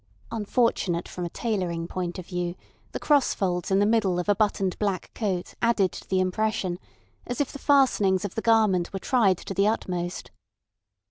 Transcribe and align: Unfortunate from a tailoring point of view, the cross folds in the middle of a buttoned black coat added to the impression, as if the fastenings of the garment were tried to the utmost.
Unfortunate 0.31 1.07
from 1.07 1.25
a 1.25 1.29
tailoring 1.29 1.87
point 1.87 2.17
of 2.17 2.25
view, 2.25 2.55
the 2.91 2.99
cross 2.99 3.35
folds 3.35 3.69
in 3.69 3.77
the 3.77 3.85
middle 3.85 4.17
of 4.17 4.27
a 4.27 4.33
buttoned 4.33 4.79
black 4.79 5.13
coat 5.13 5.53
added 5.61 5.91
to 5.91 6.09
the 6.09 6.19
impression, 6.19 6.79
as 7.27 7.39
if 7.39 7.51
the 7.51 7.59
fastenings 7.59 8.25
of 8.25 8.33
the 8.33 8.41
garment 8.41 8.91
were 8.91 8.97
tried 8.97 9.37
to 9.37 9.53
the 9.53 9.67
utmost. 9.67 10.31